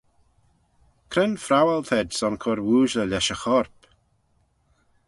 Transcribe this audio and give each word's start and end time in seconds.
Cre'n 1.11 1.33
phrowal 1.43 1.83
t'ayd 1.87 2.09
son 2.17 2.35
cur 2.41 2.59
ooashley 2.71 3.07
lesh 3.09 3.31
y 3.35 3.37
chorp? 3.41 3.77